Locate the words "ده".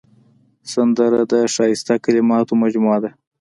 3.03-3.09